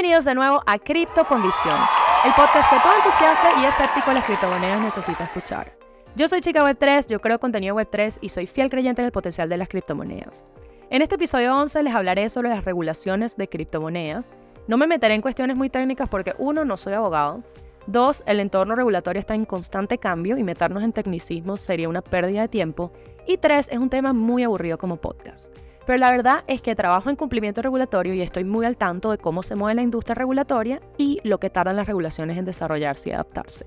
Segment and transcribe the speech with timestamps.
[0.00, 4.24] Bienvenidos de nuevo a Cripto con el podcast que todo entusiasta y escéptico de las
[4.24, 5.76] criptomonedas necesita escuchar.
[6.16, 9.12] Yo soy Chica Web 3, yo creo contenido Web 3 y soy fiel creyente del
[9.12, 10.50] potencial de las criptomonedas.
[10.88, 14.36] En este episodio 11 les hablaré sobre las regulaciones de criptomonedas.
[14.68, 17.44] No me meteré en cuestiones muy técnicas porque uno, no soy abogado.
[17.86, 22.40] Dos, el entorno regulatorio está en constante cambio y meternos en tecnicismos sería una pérdida
[22.40, 22.90] de tiempo.
[23.26, 25.54] Y tres, es un tema muy aburrido como podcast.
[25.90, 29.18] Pero la verdad es que trabajo en cumplimiento regulatorio y estoy muy al tanto de
[29.18, 33.12] cómo se mueve la industria regulatoria y lo que tardan las regulaciones en desarrollarse y
[33.12, 33.66] adaptarse.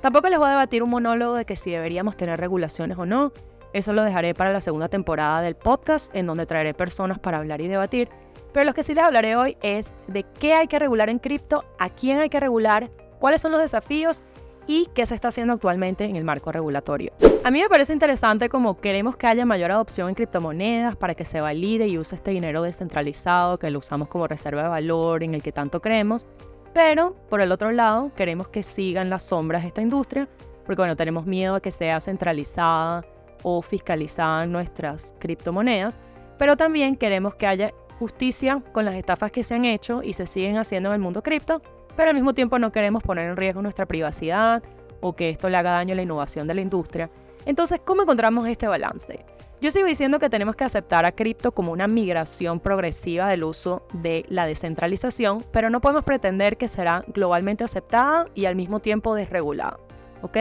[0.00, 3.32] Tampoco les voy a debatir un monólogo de que si deberíamos tener regulaciones o no.
[3.72, 7.60] Eso lo dejaré para la segunda temporada del podcast, en donde traeré personas para hablar
[7.60, 8.08] y debatir.
[8.52, 11.64] Pero lo que sí les hablaré hoy es de qué hay que regular en cripto,
[11.78, 12.90] a quién hay que regular,
[13.20, 14.24] cuáles son los desafíos
[14.66, 17.12] y qué se está haciendo actualmente en el marco regulatorio.
[17.42, 21.24] A mí me parece interesante como queremos que haya mayor adopción en criptomonedas para que
[21.24, 25.34] se valide y use este dinero descentralizado que lo usamos como reserva de valor en
[25.34, 26.26] el que tanto creemos,
[26.74, 30.28] pero por el otro lado queremos que sigan las sombras de esta industria
[30.70, 33.04] porque bueno, tenemos miedo a que sea centralizada
[33.42, 35.98] o fiscalizada nuestras criptomonedas,
[36.38, 40.26] pero también queremos que haya justicia con las estafas que se han hecho y se
[40.26, 41.60] siguen haciendo en el mundo cripto
[42.00, 44.62] pero al mismo tiempo no queremos poner en riesgo nuestra privacidad
[45.02, 47.10] o que esto le haga daño a la innovación de la industria.
[47.44, 49.22] Entonces, ¿cómo encontramos este balance?
[49.60, 53.86] Yo sigo diciendo que tenemos que aceptar a cripto como una migración progresiva del uso
[53.92, 59.14] de la descentralización, pero no podemos pretender que será globalmente aceptada y al mismo tiempo
[59.14, 59.78] desregulada.
[60.22, 60.38] ¿Ok?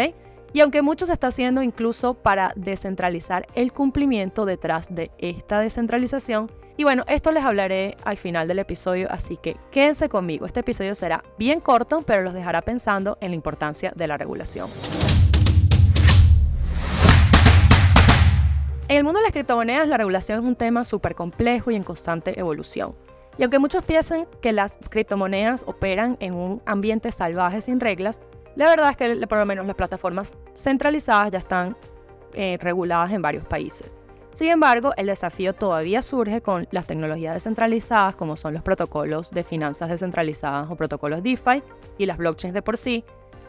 [0.52, 6.50] Y aunque mucho se está haciendo incluso para descentralizar el cumplimiento detrás de esta descentralización,
[6.76, 10.46] y bueno, esto les hablaré al final del episodio, así que quédense conmigo.
[10.46, 14.70] Este episodio será bien corto, pero los dejará pensando en la importancia de la regulación.
[18.88, 21.84] En el mundo de las criptomonedas, la regulación es un tema súper complejo y en
[21.84, 22.96] constante evolución.
[23.38, 28.22] Y aunque muchos piensan que las criptomonedas operan en un ambiente salvaje sin reglas,
[28.56, 31.78] la verdad es que por lo menos las plataformas centralizadas ya están
[32.34, 33.98] eh, reguladas en varios países.
[34.34, 39.44] Sin embargo, el desafío todavía surge con las tecnologías descentralizadas, como son los protocolos de
[39.44, 41.64] finanzas descentralizadas o protocolos DeFi
[41.98, 43.04] y las blockchains de por sí,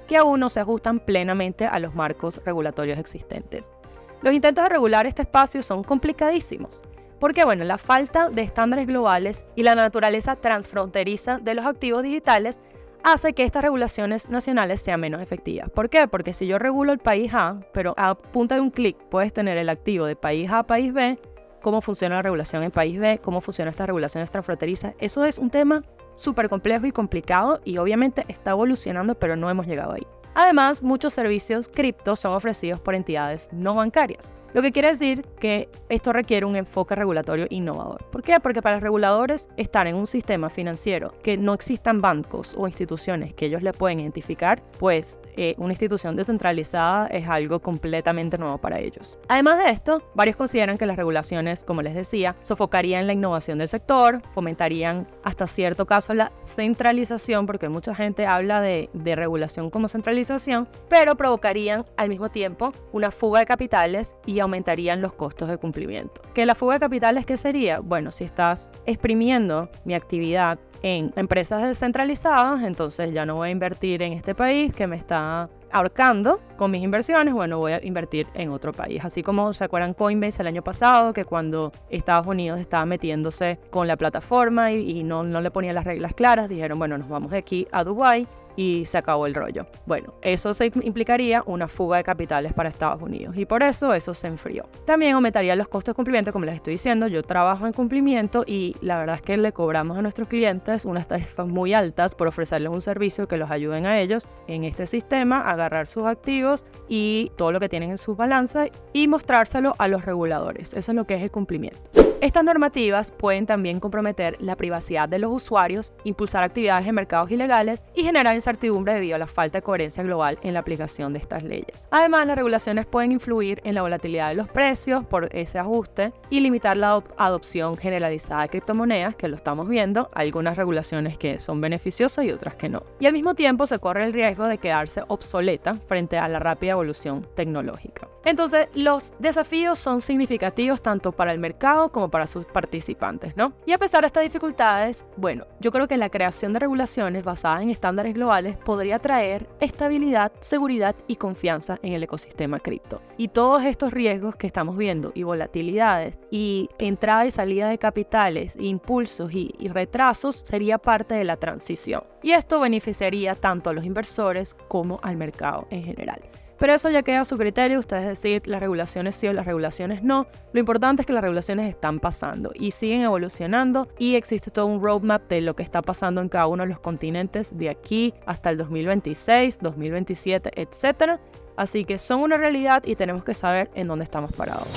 [0.09, 3.75] que aún no se ajustan plenamente a los marcos regulatorios existentes.
[4.23, 6.83] Los intentos de regular este espacio son complicadísimos,
[7.21, 12.59] porque bueno, la falta de estándares globales y la naturaleza transfronteriza de los activos digitales
[13.03, 15.71] hace que estas regulaciones nacionales sean menos efectivas.
[15.71, 16.09] ¿Por qué?
[16.09, 19.59] Porque si yo regulo el país A, pero a punta de un clic puedes tener
[19.59, 21.19] el activo de país A a país B,
[21.61, 25.51] cómo funciona la regulación en país B, cómo funciona esta regulación transfronteriza, eso es un
[25.51, 25.83] tema
[26.17, 30.07] súper complejo y complicado y obviamente está evolucionando, pero no hemos llegado ahí.
[30.35, 34.33] Además, muchos servicios cripto son ofrecidos por entidades no bancarias.
[34.53, 38.05] Lo que quiere decir que esto requiere un enfoque regulatorio innovador.
[38.11, 38.41] ¿Por qué?
[38.41, 43.33] Porque para los reguladores estar en un sistema financiero que no existan bancos o instituciones
[43.33, 48.81] que ellos le pueden identificar, pues eh, una institución descentralizada es algo completamente nuevo para
[48.81, 49.19] ellos.
[49.29, 53.69] Además de esto, varios consideran que las regulaciones, como les decía, sofocarían la innovación del
[53.69, 59.87] sector, fomentarían hasta cierto caso la centralización, porque mucha gente habla de, de regulación como
[59.87, 65.57] centralización, pero provocarían al mismo tiempo una fuga de capitales y aumentarían los costos de
[65.57, 66.21] cumplimiento.
[66.35, 67.81] ¿Que la fuga de capitales qué sería?
[67.81, 74.03] Bueno, si estás exprimiendo mi actividad en empresas descentralizadas, entonces ya no voy a invertir
[74.03, 78.51] en este país que me está ahorcando con mis inversiones, bueno, voy a invertir en
[78.51, 79.05] otro país.
[79.05, 83.87] Así como se acuerdan Coinbase el año pasado, que cuando Estados Unidos estaba metiéndose con
[83.87, 87.85] la plataforma y, no, le ponía las reglas claras, dijeron, bueno, nos vamos aquí a
[87.85, 88.27] Dubái
[88.61, 89.65] y se acabó el rollo.
[89.87, 94.13] Bueno, eso se implicaría una fuga de capitales para Estados Unidos y por eso eso
[94.13, 94.69] se enfrió.
[94.85, 98.77] También aumentaría los costos de cumplimiento, como les estoy diciendo, yo trabajo en cumplimiento y
[98.83, 102.71] la verdad es que le cobramos a nuestros clientes unas tarifas muy altas por ofrecerles
[102.71, 107.33] un servicio que los ayuden a ellos en este sistema a agarrar sus activos y
[107.39, 110.75] todo lo que tienen en sus balanzas y mostrárselo a los reguladores.
[110.75, 112.10] Eso es lo que es el cumplimiento.
[112.21, 117.83] Estas normativas pueden también comprometer la privacidad de los usuarios, impulsar actividades en mercados ilegales
[117.95, 121.43] y generar incertidumbre debido a la falta de coherencia global en la aplicación de estas
[121.45, 121.89] leyes.
[121.91, 126.41] Además, las regulaciones pueden influir en la volatilidad de los precios por ese ajuste y
[126.41, 132.27] limitar la adopción generalizada de criptomonedas, que lo estamos viendo, algunas regulaciones que son beneficiosas
[132.27, 132.83] y otras que no.
[132.99, 136.73] Y al mismo tiempo se corre el riesgo de quedarse obsoleta frente a la rápida
[136.73, 138.09] evolución tecnológica.
[138.27, 143.53] Entonces, los desafíos son significativos tanto para el mercado como para sus participantes, ¿no?
[143.67, 147.63] Y a pesar de estas dificultades, bueno, yo creo que la creación de regulaciones basadas
[147.63, 153.01] en estándares globales podría traer estabilidad, seguridad y confianza en el ecosistema cripto.
[153.17, 158.57] Y todos estos riesgos que estamos viendo y volatilidades y entrada y salida de capitales,
[158.59, 162.05] impulsos y, y retrasos sería parte de la transición.
[162.23, 166.21] Y esto beneficiaría tanto a los inversores como al mercado en general.
[166.61, 170.03] Pero eso ya queda a su criterio, ustedes deciden las regulaciones sí o las regulaciones
[170.03, 170.27] no.
[170.53, 174.83] Lo importante es que las regulaciones están pasando y siguen evolucionando y existe todo un
[174.83, 178.51] roadmap de lo que está pasando en cada uno de los continentes de aquí hasta
[178.51, 181.19] el 2026, 2027, etc.
[181.57, 184.69] Así que son una realidad y tenemos que saber en dónde estamos parados.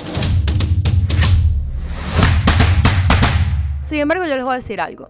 [3.84, 5.10] Sin embargo, yo les voy a decir algo.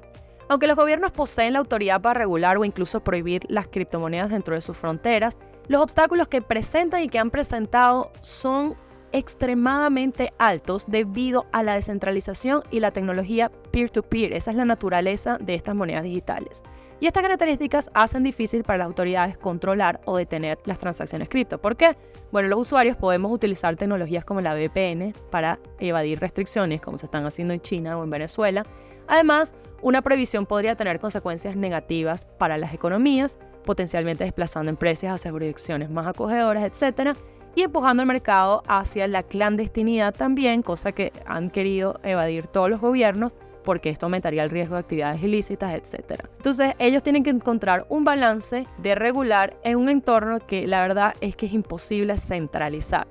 [0.50, 4.62] Aunque los gobiernos poseen la autoridad para regular o incluso prohibir las criptomonedas dentro de
[4.62, 5.38] sus fronteras,
[5.68, 8.76] los obstáculos que presentan y que han presentado son
[9.14, 14.34] extremadamente altos debido a la descentralización y la tecnología peer-to-peer.
[14.34, 16.64] Esa es la naturaleza de estas monedas digitales.
[17.00, 21.62] Y estas características hacen difícil para las autoridades controlar o detener las transacciones cripto.
[21.62, 21.98] ¿Por qué?
[22.32, 27.26] Bueno, los usuarios podemos utilizar tecnologías como la VPN para evadir restricciones, como se están
[27.26, 28.64] haciendo en China o en Venezuela.
[29.08, 35.90] Además, una prohibición podría tener consecuencias negativas para las economías, potencialmente desplazando empresas hacia jurisdicciones
[35.90, 37.18] más acogedoras, etc.
[37.56, 42.82] Y empujando el mercado hacia la clandestinidad también, cosa que han querido evadir todos los
[42.82, 43.34] gobiernos
[43.64, 46.20] porque esto aumentaría el riesgo de actividades ilícitas, etc.
[46.38, 51.16] Entonces ellos tienen que encontrar un balance de regular en un entorno que la verdad
[51.22, 53.08] es que es imposible centralizar.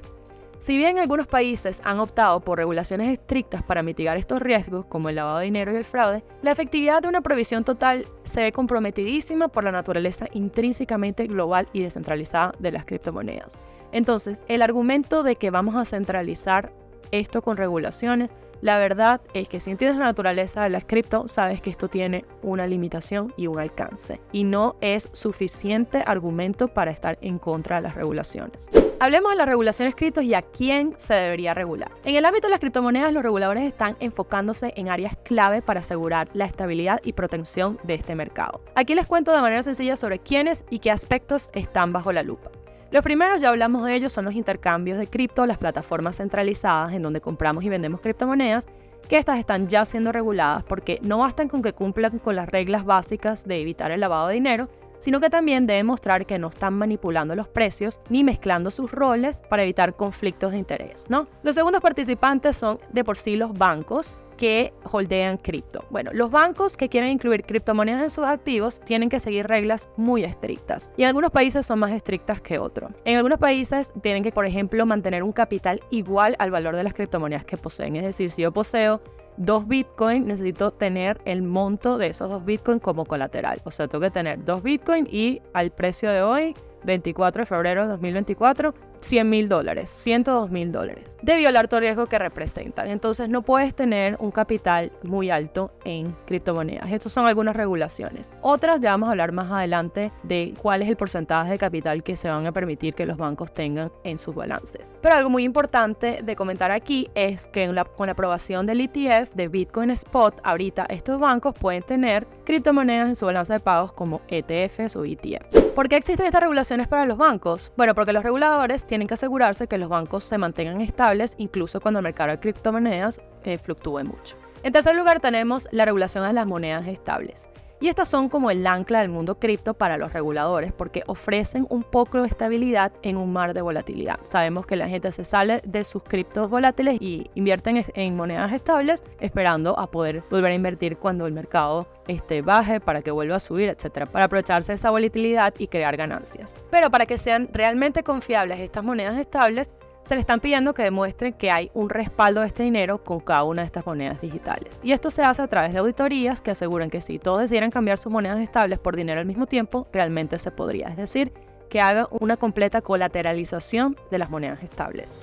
[0.63, 5.17] Si bien algunos países han optado por regulaciones estrictas para mitigar estos riesgos, como el
[5.17, 9.49] lavado de dinero y el fraude, la efectividad de una provisión total se ve comprometidísima
[9.49, 13.59] por la naturaleza intrínsecamente global y descentralizada de las criptomonedas.
[13.91, 16.73] Entonces, el argumento de que vamos a centralizar
[17.11, 18.31] esto con regulaciones
[18.63, 22.25] la verdad es que si entiendes la naturaleza de la cripto, sabes que esto tiene
[22.43, 24.21] una limitación y un alcance.
[24.31, 28.71] Y no es suficiente argumento para estar en contra de las regulaciones.
[29.01, 31.91] Hablemos de las regulaciones criptos y a quién se debería regular.
[32.05, 36.29] En el ámbito de las criptomonedas, los reguladores están enfocándose en áreas clave para asegurar
[36.33, 38.61] la estabilidad y protección de este mercado.
[38.77, 42.53] Aquí les cuento de manera sencilla sobre quiénes y qué aspectos están bajo la lupa.
[42.93, 47.01] Los primeros, ya hablamos de ellos, son los intercambios de cripto, las plataformas centralizadas en
[47.01, 48.67] donde compramos y vendemos criptomonedas,
[49.09, 52.85] que estas están ya siendo reguladas porque no bastan con que cumplan con las reglas
[52.85, 54.69] básicas de evitar el lavado de dinero,
[55.03, 59.43] sino que también deben mostrar que no están manipulando los precios ni mezclando sus roles
[59.51, 61.27] para evitar conflictos de interés, ¿no?
[61.43, 65.85] Los segundos participantes son de por sí los bancos, que holdean cripto.
[65.91, 70.25] Bueno, los bancos que quieren incluir criptomonedas en sus activos tienen que seguir reglas muy
[70.25, 72.91] estrictas y algunos países son más estrictas que otros.
[73.05, 76.95] En algunos países tienen que, por ejemplo, mantener un capital igual al valor de las
[76.95, 77.95] criptomonedas que poseen.
[77.97, 79.01] Es decir, si yo poseo
[79.45, 83.61] dos Bitcoin, necesito tener el monto de esos dos Bitcoin como colateral.
[83.65, 86.55] O sea, tengo que tener dos Bitcoin y al precio de hoy
[86.85, 92.07] 24 de febrero de 2024, 100 mil dólares, 102 mil dólares, de violar todo riesgo
[92.07, 92.89] que representan.
[92.89, 96.91] Entonces no puedes tener un capital muy alto en criptomonedas.
[96.91, 98.33] Estas son algunas regulaciones.
[98.41, 102.17] Otras ya vamos a hablar más adelante de cuál es el porcentaje de capital que
[102.17, 104.93] se van a permitir que los bancos tengan en sus balances.
[105.01, 107.67] Pero algo muy importante de comentar aquí es que
[107.97, 113.17] con la aprobación del ETF de Bitcoin Spot, ahorita estos bancos pueden tener criptomonedas en
[113.17, 115.73] su balance de pagos como ETFs o ETF.
[115.75, 117.73] ¿Por qué existen estas regulaciones para los bancos?
[117.77, 122.01] Bueno, porque los reguladores tienen que asegurarse que los bancos se mantengan estables incluso cuando
[122.01, 124.37] el mercado de criptomonedas eh, fluctúe mucho.
[124.65, 127.49] En tercer lugar tenemos la regulación de las monedas estables.
[127.83, 131.83] Y estas son como el ancla del mundo cripto para los reguladores porque ofrecen un
[131.83, 134.21] poco de estabilidad en un mar de volatilidad.
[134.23, 139.03] Sabemos que la gente se sale de sus criptos volátiles y invierten en monedas estables
[139.19, 143.41] esperando a poder volver a invertir cuando el mercado este, baje para que vuelva a
[143.41, 146.59] subir, etcétera, para aprovecharse de esa volatilidad y crear ganancias.
[146.71, 149.75] Pero para que sean realmente confiables estas monedas estables,
[150.05, 153.45] se le están pidiendo que demuestren que hay un respaldo de este dinero con cada
[153.45, 154.81] una de estas monedas digitales.
[154.83, 157.99] Y esto se hace a través de auditorías que aseguran que si todos decidieran cambiar
[157.99, 160.89] sus monedas estables por dinero al mismo tiempo, realmente se podría.
[160.89, 161.33] Es decir,
[161.69, 165.19] que haga una completa colateralización de las monedas estables.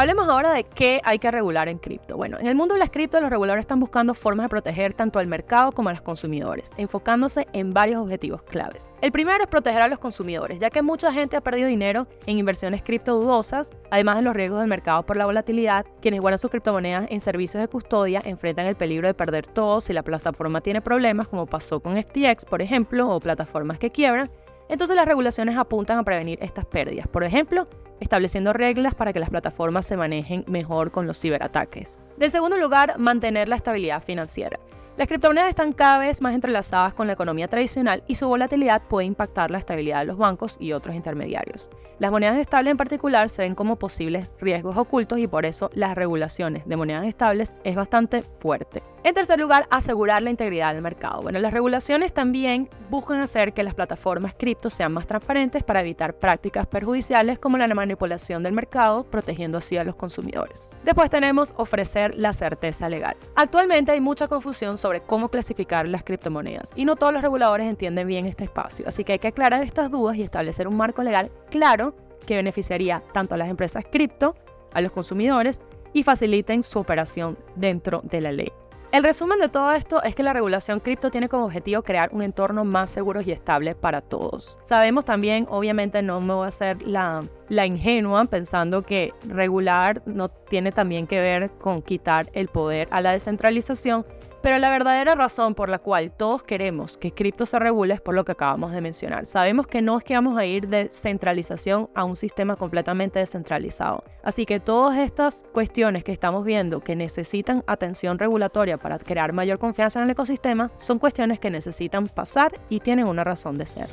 [0.00, 2.16] Hablemos ahora de qué hay que regular en cripto.
[2.16, 5.18] Bueno, en el mundo de las cripto, los reguladores están buscando formas de proteger tanto
[5.18, 8.90] al mercado como a los consumidores, enfocándose en varios objetivos claves.
[9.02, 12.38] El primero es proteger a los consumidores, ya que mucha gente ha perdido dinero en
[12.38, 15.84] inversiones cripto dudosas, además de los riesgos del mercado por la volatilidad.
[16.00, 19.92] Quienes guardan sus criptomonedas en servicios de custodia enfrentan el peligro de perder todo si
[19.92, 24.30] la plataforma tiene problemas, como pasó con FTX, por ejemplo, o plataformas que quiebran.
[24.70, 27.06] Entonces las regulaciones apuntan a prevenir estas pérdidas.
[27.08, 27.68] Por ejemplo,
[28.00, 31.98] estableciendo reglas para que las plataformas se manejen mejor con los ciberataques.
[32.16, 34.58] De segundo lugar, mantener la estabilidad financiera.
[34.96, 39.06] Las criptomonedas están cada vez más entrelazadas con la economía tradicional y su volatilidad puede
[39.06, 41.70] impactar la estabilidad de los bancos y otros intermediarios.
[41.98, 45.94] Las monedas estables en particular se ven como posibles riesgos ocultos y por eso las
[45.94, 48.82] regulaciones de monedas estables es bastante fuerte.
[49.02, 51.22] En tercer lugar, asegurar la integridad del mercado.
[51.22, 56.12] Bueno, las regulaciones también buscan hacer que las plataformas cripto sean más transparentes para evitar
[56.14, 60.76] prácticas perjudiciales como la manipulación del mercado, protegiendo así a los consumidores.
[60.84, 63.16] Después tenemos ofrecer la certeza legal.
[63.36, 68.06] Actualmente hay mucha confusión sobre cómo clasificar las criptomonedas y no todos los reguladores entienden
[68.06, 71.30] bien este espacio, así que hay que aclarar estas dudas y establecer un marco legal
[71.50, 71.94] claro
[72.26, 74.34] que beneficiaría tanto a las empresas cripto,
[74.74, 75.60] a los consumidores
[75.94, 78.52] y faciliten su operación dentro de la ley.
[78.92, 82.22] El resumen de todo esto es que la regulación cripto tiene como objetivo crear un
[82.22, 84.58] entorno más seguro y estable para todos.
[84.64, 90.28] Sabemos también, obviamente no me voy a hacer la, la ingenua pensando que regular no
[90.28, 94.04] tiene también que ver con quitar el poder a la descentralización,
[94.42, 98.14] pero la verdadera razón por la cual todos queremos que cripto se regule es por
[98.14, 99.26] lo que acabamos de mencionar.
[99.26, 104.02] Sabemos que no es que vamos a ir de centralización a un sistema completamente descentralizado.
[104.22, 109.58] Así que todas estas cuestiones que estamos viendo que necesitan atención regulatoria para crear mayor
[109.58, 113.88] confianza en el ecosistema son cuestiones que necesitan pasar y tienen una razón de ser.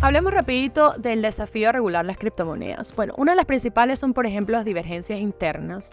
[0.00, 2.94] Hablemos rapidito del desafío de regular las criptomonedas.
[2.94, 5.92] Bueno, una de las principales son, por ejemplo, las divergencias internas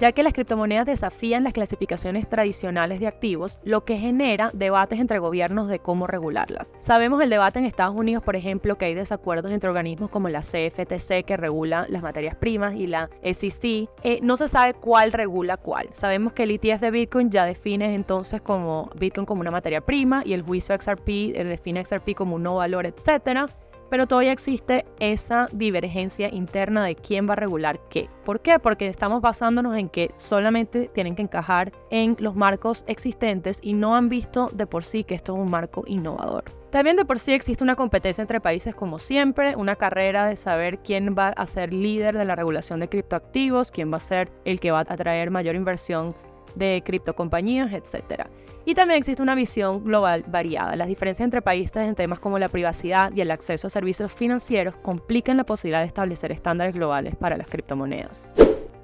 [0.00, 5.18] ya que las criptomonedas desafían las clasificaciones tradicionales de activos, lo que genera debates entre
[5.18, 6.72] gobiernos de cómo regularlas.
[6.80, 10.40] Sabemos el debate en Estados Unidos, por ejemplo, que hay desacuerdos entre organismos como la
[10.40, 13.88] CFTC, que regula las materias primas, y la SEC.
[14.02, 15.88] Eh, no se sabe cuál regula cuál.
[15.92, 20.22] Sabemos que el ETF de Bitcoin ya define entonces como Bitcoin como una materia prima
[20.24, 23.48] y el juicio XRP eh, define XRP como un no valor, etcétera
[23.90, 28.08] pero todavía existe esa divergencia interna de quién va a regular qué.
[28.24, 28.58] ¿Por qué?
[28.58, 33.96] Porque estamos basándonos en que solamente tienen que encajar en los marcos existentes y no
[33.96, 36.44] han visto de por sí que esto es un marco innovador.
[36.70, 40.78] También de por sí existe una competencia entre países como siempre, una carrera de saber
[40.78, 44.60] quién va a ser líder de la regulación de criptoactivos, quién va a ser el
[44.60, 46.14] que va a atraer mayor inversión
[46.54, 48.26] de criptocompañías, etc.
[48.64, 50.76] Y también existe una visión global variada.
[50.76, 54.76] Las diferencias entre países en temas como la privacidad y el acceso a servicios financieros
[54.76, 58.30] complican la posibilidad de establecer estándares globales para las criptomonedas.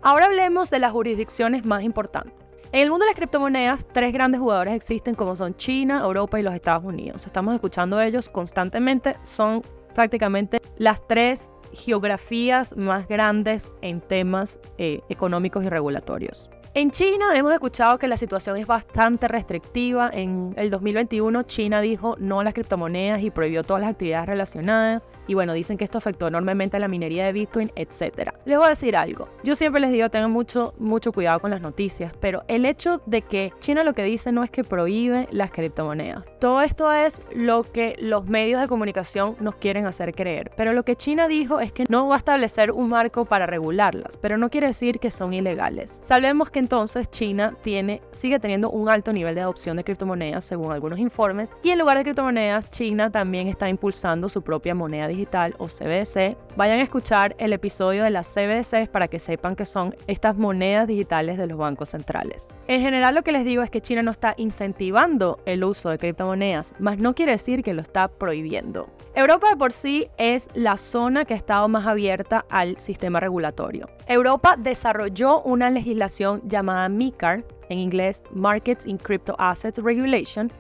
[0.03, 2.61] Ahora hablemos de las jurisdicciones más importantes.
[2.71, 6.43] En el mundo de las criptomonedas, tres grandes jugadores existen como son China, Europa y
[6.43, 7.27] los Estados Unidos.
[7.27, 9.17] Estamos escuchando de ellos constantemente.
[9.23, 9.63] Son
[9.95, 16.51] prácticamente las tres geografías más grandes en temas eh, económicos y regulatorios.
[16.77, 20.11] En China hemos escuchado que la situación es bastante restrictiva.
[20.13, 25.03] En el 2021 China dijo no a las criptomonedas y prohibió todas las actividades relacionadas.
[25.27, 28.31] Y bueno, dicen que esto afectó enormemente a la minería de Bitcoin, etc.
[28.45, 29.29] Les voy a decir algo.
[29.43, 33.23] Yo siempre les digo, tengan mucho, mucho cuidado con las noticias, pero el hecho de
[33.23, 36.25] que China lo que dice no es que prohíbe las criptomonedas.
[36.39, 40.53] Todo esto es lo que los medios de comunicación nos quieren hacer creer.
[40.57, 44.17] Pero lo que China dijo es que no va a establecer un marco para regularlas,
[44.17, 45.99] pero no quiere decir que son ilegales.
[46.03, 50.73] Sabemos que entonces China tiene, sigue teniendo un alto nivel de adopción de criptomonedas, según
[50.73, 55.16] algunos informes, y en lugar de criptomonedas, China también está impulsando su propia moneda digital
[55.59, 56.37] o CBDC.
[56.57, 60.87] Vayan a escuchar el episodio de las CBDCs para que sepan que son estas monedas
[60.87, 62.49] digitales de los bancos centrales.
[62.69, 65.99] En general lo que les digo es que China no está incentivando el uso de
[65.99, 68.89] criptomonedas, mas no quiere decir que lo está prohibiendo.
[69.15, 73.89] Europa de por sí es la zona que ha estado más abierta al sistema regulatorio.
[74.07, 80.53] Europa desarrolló una legislación llamada MICAR, en inglés Markets in Crypto Assets Regulation,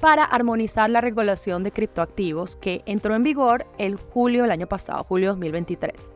[0.00, 5.04] para armonizar la regulación de criptoactivos que entró en vigor el julio del año pasado,
[5.04, 6.12] julio 2023.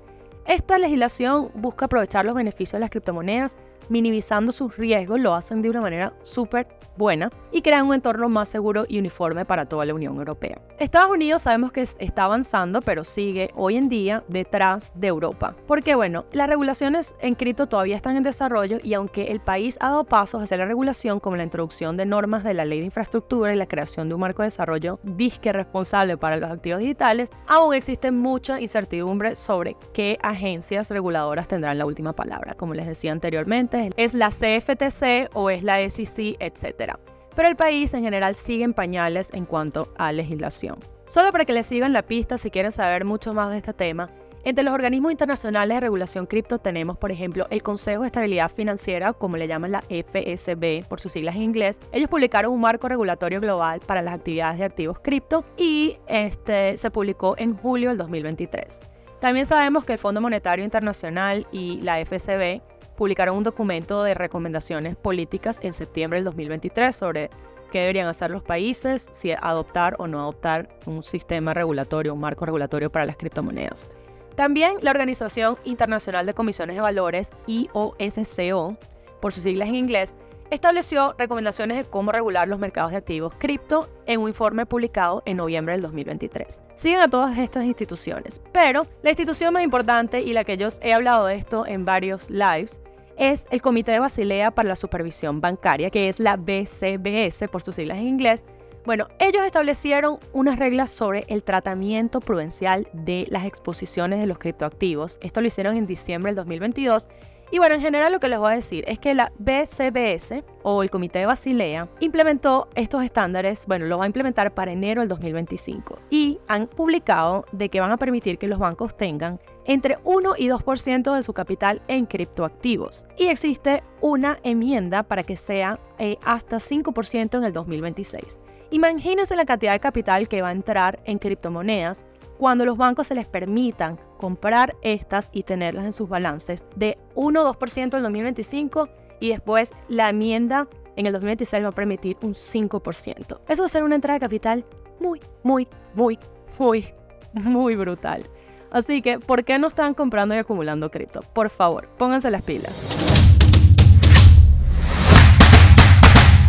[0.47, 3.57] Esta legislación busca aprovechar los beneficios de las criptomonedas
[3.89, 6.67] minimizando sus riesgos, lo hacen de una manera súper
[6.97, 10.61] buena y crean un entorno más seguro y uniforme para toda la Unión Europea.
[10.79, 15.57] Estados Unidos sabemos que está avanzando, pero sigue hoy en día detrás de Europa.
[15.67, 19.91] Porque bueno, las regulaciones en cripto todavía están en desarrollo y aunque el país ha
[19.91, 23.55] dado pasos hacia la regulación, como la introducción de normas de la ley de infraestructura
[23.55, 27.75] y la creación de un marco de desarrollo disque responsable para los activos digitales, aún
[27.75, 32.55] existe mucha incertidumbre sobre qué agencias reguladoras tendrán la última palabra.
[32.55, 36.95] Como les decía anteriormente, es la CFTC o es la SEC, etc.
[37.35, 40.79] Pero el país en general sigue en pañales en cuanto a legislación.
[41.07, 44.11] Solo para que les sigan la pista si quieren saber mucho más de este tema,
[44.45, 49.13] entre los organismos internacionales de regulación cripto tenemos, por ejemplo, el Consejo de Estabilidad Financiera,
[49.13, 51.81] como le llaman la FSB por sus siglas en inglés.
[51.93, 56.91] Ellos publicaron un marco regulatorio global para las actividades de activos cripto y este se
[56.91, 58.81] publicó en julio del 2023.
[59.21, 62.63] También sabemos que el Fondo Monetario Internacional y la FSB
[62.99, 67.31] publicaron un documento de recomendaciones políticas en septiembre del 2023 sobre
[67.71, 72.45] qué deberían hacer los países, si adoptar o no adoptar un sistema regulatorio, un marco
[72.45, 73.89] regulatorio para las criptomonedas.
[74.35, 78.77] También la Organización Internacional de Comisiones de Valores, IOSCO,
[79.21, 80.17] por sus siglas en inglés,
[80.51, 85.37] estableció recomendaciones de cómo regular los mercados de activos cripto en un informe publicado en
[85.37, 86.63] noviembre del 2023.
[86.75, 90.93] Siguen a todas estas instituciones, pero la institución más importante y la que yo he
[90.93, 92.81] hablado de esto en varios lives
[93.19, 97.75] es el Comité de Basilea para la Supervisión Bancaria, que es la BCBS por sus
[97.75, 98.45] siglas en inglés.
[98.85, 105.19] Bueno, ellos establecieron unas reglas sobre el tratamiento prudencial de las exposiciones de los criptoactivos.
[105.21, 107.09] Esto lo hicieron en diciembre del 2022
[107.51, 110.83] y bueno, en general lo que les voy a decir es que la BCBS o
[110.83, 115.09] el Comité de Basilea implementó estos estándares, bueno, lo va a implementar para enero del
[115.09, 120.33] 2025 y han publicado de que van a permitir que los bancos tengan entre 1
[120.39, 123.07] y 2% de su capital en criptoactivos.
[123.17, 128.41] Y existe una enmienda para que sea eh, hasta 5% en el 2026.
[128.71, 132.07] Imagínense la cantidad de capital que va a entrar en criptomonedas
[132.39, 137.43] cuando los bancos se les permitan comprar estas y tenerlas en sus balances de 1
[137.43, 138.89] o 2% en 2025
[139.21, 143.41] y después la enmienda en el 2026 va a permitir un 5%.
[143.49, 144.65] Eso va a ser una entrada de capital
[144.99, 146.19] muy, muy, muy,
[146.59, 146.87] muy,
[147.33, 148.25] muy brutal.
[148.71, 151.21] Así que, ¿por qué no están comprando y acumulando cripto?
[151.33, 152.73] Por favor, pónganse las pilas.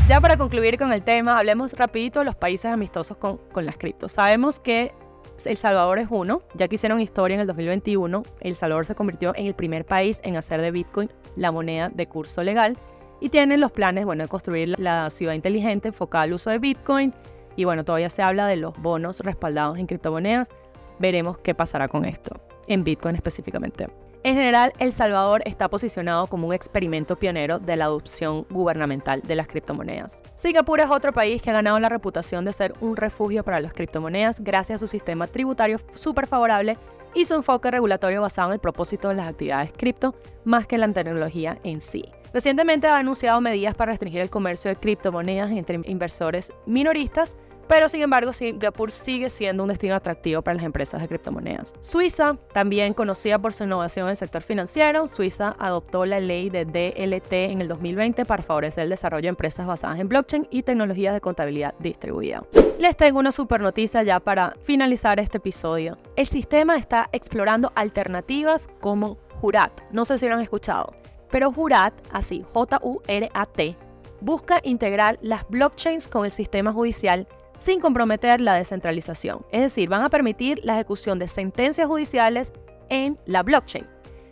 [0.07, 3.77] Ya para concluir con el tema, hablemos rapidito de los países amistosos con, con las
[3.77, 4.11] criptos.
[4.11, 4.91] Sabemos que
[5.45, 9.33] el Salvador es uno, ya que hicieron historia en el 2021, El Salvador se convirtió
[9.35, 12.77] en el primer país en hacer de Bitcoin la moneda de curso legal
[13.21, 17.13] y tienen los planes, bueno, de construir la ciudad inteligente enfocada al uso de Bitcoin
[17.55, 20.49] y bueno, todavía se habla de los bonos respaldados en criptomonedas.
[20.99, 23.87] Veremos qué pasará con esto, en Bitcoin específicamente.
[24.21, 29.35] En general, El Salvador está posicionado como un experimento pionero de la adopción gubernamental de
[29.35, 30.21] las criptomonedas.
[30.35, 33.71] Singapur es otro país que ha ganado la reputación de ser un refugio para las
[33.71, 36.77] criptomonedas gracias a su sistema tributario súper favorable
[37.15, 40.81] y su enfoque regulatorio basado en el propósito de las actividades cripto más que en
[40.81, 42.03] la tecnología en sí.
[42.33, 47.37] Recientemente ha anunciado medidas para restringir el comercio de criptomonedas entre inversores minoristas
[47.69, 51.75] pero sin embargo Singapur sigue siendo un destino atractivo para las empresas de criptomonedas.
[51.81, 56.65] Suiza, también conocida por su innovación en el sector financiero, Suiza adoptó la ley de
[56.65, 61.13] DLT en el 2020 para favorecer el desarrollo de empresas basadas en blockchain y tecnologías
[61.13, 62.43] de contabilidad distribuida.
[62.79, 65.95] Les tengo una super noticia ya para finalizar este episodio.
[66.15, 69.81] El sistema está explorando alternativas como Jurat.
[69.91, 70.95] No sé si lo han escuchado,
[71.29, 73.77] pero Jurat, así J-U-R-A-T,
[74.21, 77.27] busca integrar las blockchains con el sistema judicial
[77.59, 79.45] sin comprometer la descentralización.
[79.51, 82.53] Es decir, van a permitir la ejecución de sentencias judiciales
[82.89, 83.85] en la blockchain.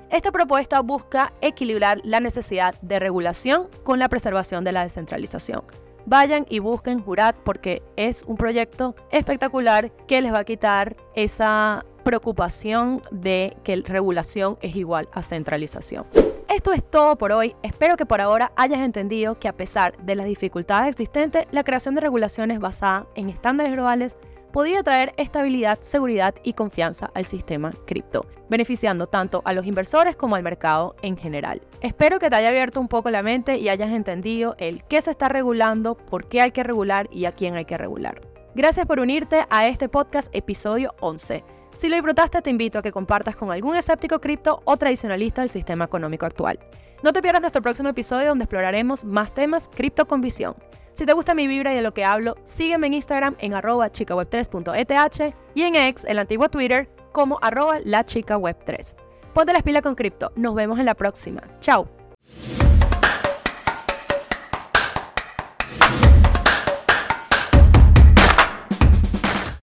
[0.10, 5.64] Esta propuesta busca equilibrar la necesidad de regulación con la preservación de la descentralización.
[6.06, 11.86] Vayan y busquen Jurat porque es un proyecto espectacular que les va a quitar esa
[12.06, 16.06] preocupación de que regulación es igual a centralización.
[16.50, 17.56] Esto es todo por hoy.
[17.62, 21.94] Espero que por ahora hayas entendido que a pesar de las dificultades existentes, la creación
[21.94, 24.18] de regulaciones basada en estándares globales
[24.54, 30.38] podría traer estabilidad, seguridad y confianza al sistema cripto, beneficiando tanto a los inversores como
[30.38, 31.62] al mercado en general.
[31.82, 35.12] Espero que te haya abierto un poco la mente y hayas entendido el qué se
[35.12, 38.22] está regulando, por qué hay que regular y a quién hay que regular.
[38.56, 41.57] Gracias por unirte a este podcast episodio 11.
[41.78, 45.52] Si lo disfrutaste, te invito a que compartas con algún escéptico cripto o tradicionalista del
[45.52, 46.60] sistema económico actual.
[47.04, 50.56] No te pierdas nuestro próximo episodio donde exploraremos más temas cripto con visión.
[50.94, 53.92] Si te gusta mi vibra y de lo que hablo, sígueme en Instagram en arroba
[53.92, 58.96] chicaweb3.eth y en X, el antiguo Twitter, como arroba lachicaweb3.
[59.36, 60.32] Ponte la pila con cripto.
[60.36, 61.44] Nos vemos en la próxima.
[61.60, 61.88] Chao.